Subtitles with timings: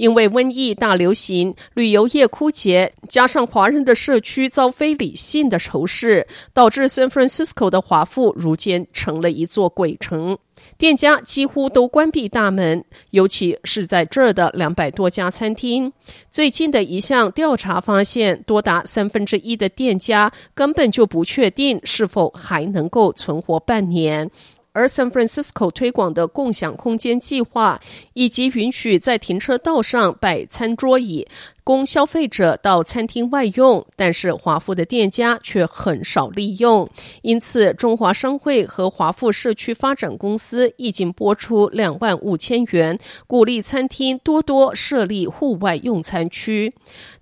[0.00, 10.38] 因为瘟疫大流行、旅游业枯竭，加上华人的社区遭非理性的仇视，导致 San Francisco 的华富如今成了一座鬼城。
[10.78, 15.92] 店家几乎都关闭大门，尤其是在这儿的两百多家餐厅。
[16.30, 24.30] 最近的一项调查发现，多达三分之一的店家根本就不确定是否还能够存活半年。
[24.80, 27.78] 而 San Francisco 推广的共享空间计划，
[28.14, 31.28] 以及允许在停车道上摆餐桌椅，
[31.62, 36.88] 供消费者到餐厅外用，但是华富的店家却很少利用。
[37.20, 46.72] 因此，中华商会和华富社区发展公司已经拨出两万五千元，鼓励餐厅多多设立户外用餐区。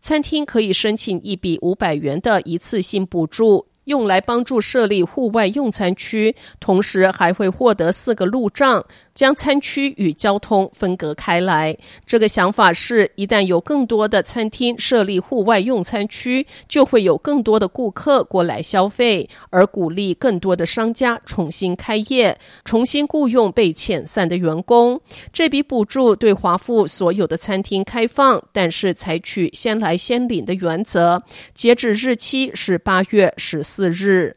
[0.00, 3.66] 餐厅可以申请一笔五百元的一次性补助。
[3.88, 8.84] 用来帮助设立户外用餐区，同时还会获得四个路障，
[9.18, 11.76] 将餐区与交通分隔开来。
[12.06, 25.00] 这个想法是，一旦有更多的餐厅设立户外用餐区，就会有更多的顾客过来消费，而鼓励更多的商家重新开业，重新雇佣被遣散的员工。
[25.32, 31.20] 这笔补助对华富所有的餐厅开放，但是采取先来先领的原则，
[31.52, 33.90] 截止日期是八月十四。
[33.90, 34.36] 日。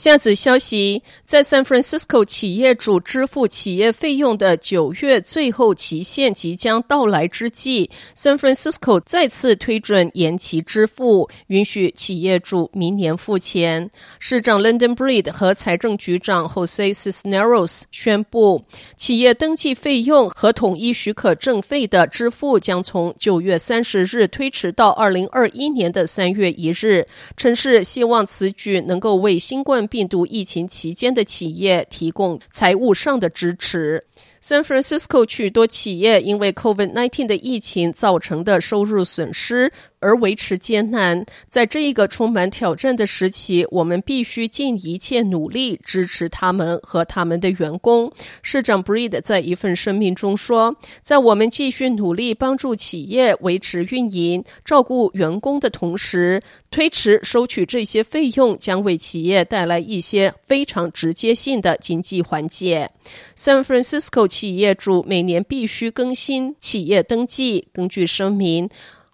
[0.00, 13.90] 下子消息，在 San Francisco 企业主支付企业费用的九月最后期限即将到来之际，San Francisco 再次推准延期支付，允许企业主明年付钱。
[14.18, 18.64] 市长 London Breed 和财政局长 Jose Cisneros 宣布，
[18.96, 27.06] 企业登记费用和统一许可证费的支付将从九月三十日推迟到二零二一年的三月一日。
[27.36, 34.02] 城市希望此举能够为新冠病毒疫情期间的企业提供财务上的支持。
[34.42, 39.70] San Francisco 许多企业因为 COVID-19 的疫情造成的收入损失
[40.00, 41.22] 而维持艰难。
[41.50, 48.10] 在这一个充满挑战的时期，我们必须尽一切努力支持他们和他们的员工。
[48.42, 50.74] 市长 Breed 在一份声明中说
[51.04, 62.90] ：“在我们继续努力帮助企业维持运营、照顾员工的同时，推迟收取这些费用将为企业带来一些非常直接性的经济缓解。”
[63.36, 67.66] San Francisco 企业主每年必须更新企业登记。
[67.72, 68.70] 根据声明，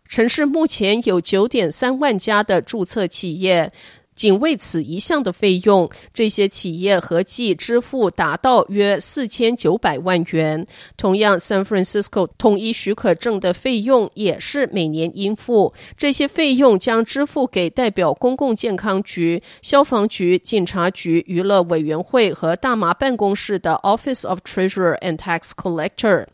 [0.07, 3.73] 城市目前有九点三万家的注册企业。
[4.17, 10.67] 仅为此一项的费用，这些企业合计支付达到约四千九百万元。
[10.97, 15.73] 同样，San Francisco 统一许可证的费用也是每年应付。
[15.99, 26.27] 这些费用将支付给代表公共健康局、消防局、警察局、娱乐委员会和大麻办公室的 Office of Treasurer and Tax Collector。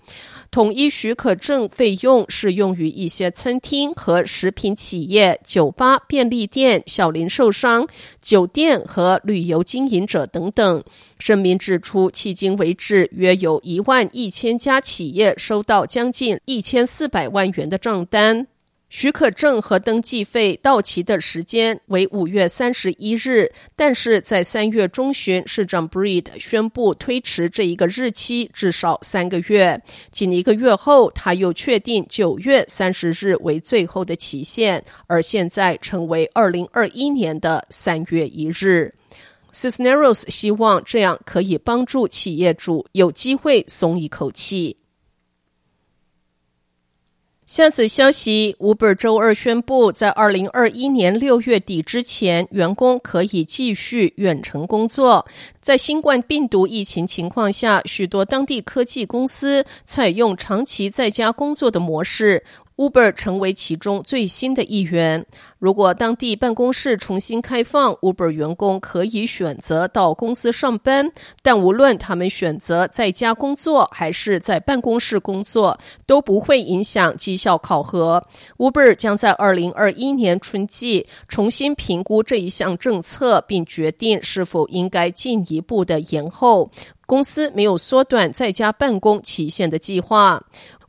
[0.51, 7.72] 统一许可证费用适用于一些餐厅和食品企业、酒吧、便利店、小零售商、
[8.21, 10.83] 酒店和旅游经营者等等。
[11.19, 18.47] 声明指出，迄今为止，约有一万一千家企业收到将近一千四百万元的账单。
[18.93, 29.81] 许可证和登记费到期的时间为五月三十一日，但是在三月中旬，市长 Breed 宣布推迟这一个日期至少三个月。
[30.11, 38.93] 仅一个月后，他又确定九月三十日为最后的期限，而现在成为二零二一年的三月一日。
[39.55, 44.77] Cisneros 希望这样可以帮助企业主有机会松一口气。
[47.53, 55.27] 下次消息，Uber 周二宣布，在二零二一年六月底之前，员工可以继续远程工作。
[55.61, 62.43] 在新冠病毒疫情情况下，许多当地科技公司采用长期在家工作的模式。
[62.77, 65.25] Uber 成为其中最新的一员。
[65.59, 71.11] 如果当地办公室重新开放，Uber 员工可以选择到公司上班，
[71.43, 78.23] 但无论他们选择在家工作还是在办公室工作，都不会影响绩效考核。
[78.57, 86.71] Uber 将在二零二一年春季重新评估这一项政策，并决定是否应该进一步的延后。
[87.07, 90.43] 公司没有缩短在家办公期限的计划。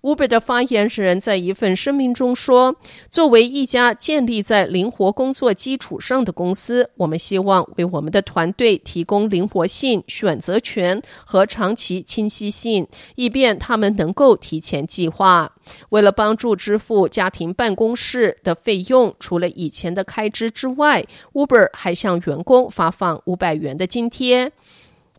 [0.04, 2.76] Uber 的发言人在一份声明中说
[3.10, 12.86] ：“作为一家建立在灵活工作基础上的公司，我们希望为我们的团队提供灵活性、选择权和长期清晰性，
[13.16, 15.50] 以便他们能够提前计划。
[15.92, 24.52] 为了帮助支付家庭办公室的费用，除了以前的开支之外，Uber 还向员工发放五百元的津贴。”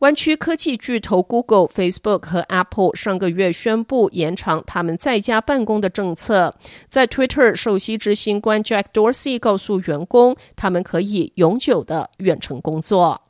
[0.01, 6.55] 湾区科技巨头 Google、Facebook 和 Apple 上个月宣布延长他们在家办公的政策。
[6.89, 13.21] 在 Twitter 首席执行官 Jack Dorsey 告诉员工，他们可以永久的远程工作。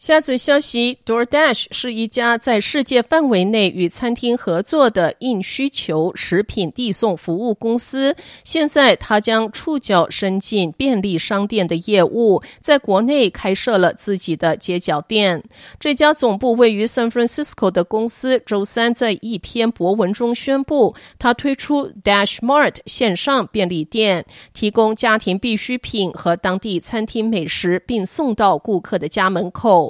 [0.00, 8.16] 下则消息：DoorDash 是一家在世界范围内与餐厅合作的硬需求食品递送服务公司。
[8.42, 15.44] 现在，它将触角伸进便利商店的业务，在国内开设了自己的街角店。
[15.78, 24.24] 这家总部位于 San Francisco 的公司，周三在一篇博文中宣布，它推出 Dash Mart 线上便利店，
[24.54, 29.89] 提供家庭必需品和当地餐厅美食，并送到顾客的家门口。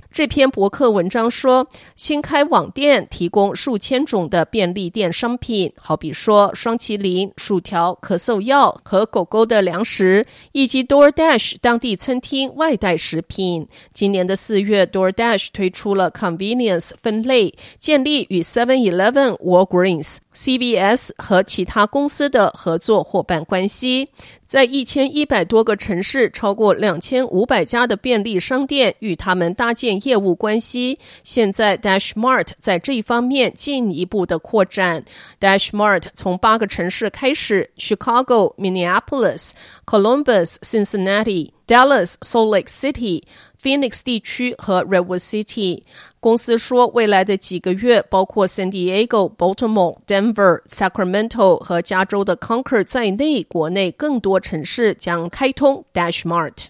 [0.13, 1.65] 这篇博客文章说，
[1.95, 13.65] 新开网店提供数千种的便利店商品，好比说双麒麟、薯条、咳嗽药和狗狗的粮食，以及 DoorDash 当地餐厅外带食品。
[13.93, 20.17] 今年的四月，DoorDash 推出了 Convenience 分类，建立与 Seven Eleven、Walgreens。
[20.33, 24.07] CVS 和其他公司的合作伙伴关系，
[24.47, 30.99] 在一千一百多个城市，超过两千五百家的便利商店与他们搭建业务关系。
[31.23, 35.03] 现在 Dash Mart 在这一方面进一步的扩展。
[35.39, 39.51] Dash Mart 从八个城市开始：Chicago、Minneapolis、
[39.85, 43.23] Columbus、Cincinnati、Dallas、Salt Lake City。
[43.61, 45.83] Phoenix 地区和 Redwood City
[46.19, 56.69] 公司说，未来的几个月，包括 San Diego、Baltimore、Denver、Sacramento 和加州的 Concord 在内，国内更多城市将开通 Dash Mart。